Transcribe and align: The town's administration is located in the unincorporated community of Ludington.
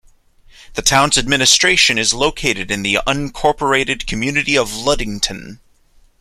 The 0.73 0.81
town's 0.81 1.15
administration 1.15 1.99
is 1.99 2.11
located 2.11 2.71
in 2.71 2.81
the 2.81 2.97
unincorporated 3.05 4.07
community 4.07 4.57
of 4.57 4.73
Ludington. 4.73 5.59